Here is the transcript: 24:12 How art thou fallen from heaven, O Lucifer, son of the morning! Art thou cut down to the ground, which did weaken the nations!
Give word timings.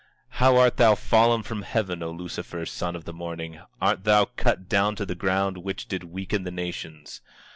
24:12 0.31 0.35
How 0.39 0.57
art 0.57 0.77
thou 0.77 0.95
fallen 0.95 1.43
from 1.43 1.61
heaven, 1.61 2.01
O 2.01 2.09
Lucifer, 2.09 2.65
son 2.65 2.95
of 2.95 3.05
the 3.05 3.13
morning! 3.13 3.59
Art 3.79 4.03
thou 4.03 4.25
cut 4.25 4.67
down 4.67 4.95
to 4.95 5.05
the 5.05 5.13
ground, 5.13 5.57
which 5.57 5.87
did 5.87 6.05
weaken 6.05 6.41
the 6.43 6.49
nations! 6.49 7.21